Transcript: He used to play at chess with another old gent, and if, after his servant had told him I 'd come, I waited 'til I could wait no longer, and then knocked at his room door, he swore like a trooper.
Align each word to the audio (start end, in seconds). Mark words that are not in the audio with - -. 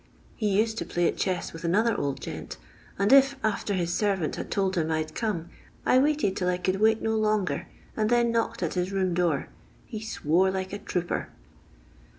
He 0.35 0.49
used 0.57 0.79
to 0.79 0.85
play 0.85 1.07
at 1.07 1.15
chess 1.15 1.53
with 1.53 1.63
another 1.63 1.95
old 1.95 2.19
gent, 2.19 2.57
and 2.97 3.13
if, 3.13 3.35
after 3.43 3.75
his 3.75 3.93
servant 3.93 4.35
had 4.35 4.49
told 4.49 4.75
him 4.75 4.89
I 4.89 5.03
'd 5.03 5.13
come, 5.13 5.49
I 5.85 5.99
waited 5.99 6.35
'til 6.35 6.49
I 6.49 6.57
could 6.57 6.79
wait 6.81 7.03
no 7.03 7.15
longer, 7.15 7.67
and 7.95 8.09
then 8.09 8.31
knocked 8.31 8.63
at 8.63 8.73
his 8.73 8.91
room 8.91 9.13
door, 9.13 9.49
he 9.85 9.99
swore 10.01 10.49
like 10.49 10.73
a 10.73 10.79
trooper. 10.79 11.29